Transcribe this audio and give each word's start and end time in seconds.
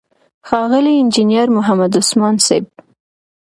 ښاغلی 0.47 0.93
انجينر 1.01 1.47
محمد 1.57 1.91
عثمان 2.01 2.35
صيب، 2.47 2.65